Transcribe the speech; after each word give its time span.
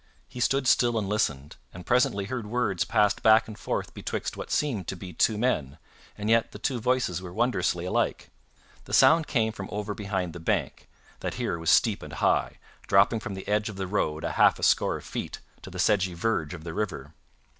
He 0.27 0.39
stood 0.39 0.67
still 0.67 0.97
and 0.97 1.07
listened, 1.07 1.57
and 1.71 1.85
presently 1.85 2.25
heard 2.25 2.47
words 2.47 2.85
passed 2.85 3.21
back 3.21 3.47
and 3.47 3.55
forth 3.55 3.93
betwixt 3.93 4.35
what 4.35 4.49
seemed 4.49 4.87
to 4.87 4.95
be 4.95 5.13
two 5.13 5.37
men, 5.37 5.77
and 6.17 6.27
yet 6.27 6.53
the 6.53 6.57
two 6.57 6.79
voices 6.79 7.21
were 7.21 7.31
wondrously 7.31 7.85
alike. 7.85 8.31
The 8.85 8.93
sound 8.95 9.27
came 9.27 9.53
from 9.53 9.69
over 9.71 9.93
behind 9.93 10.33
the 10.33 10.39
bank, 10.39 10.87
that 11.19 11.35
here 11.35 11.59
was 11.59 11.69
steep 11.69 12.01
and 12.01 12.13
high, 12.13 12.57
dropping 12.87 13.19
from 13.19 13.35
the 13.35 13.47
edge 13.47 13.69
of 13.69 13.75
the 13.75 13.85
road 13.85 14.23
a 14.23 14.31
half 14.31 14.57
a 14.57 14.63
score 14.63 14.97
of 14.97 15.05
feet 15.05 15.37
to 15.61 15.69
the 15.69 15.77
sedgy 15.77 16.15
verge 16.15 16.55
of 16.55 16.63
the 16.63 16.73
river. 16.73 17.13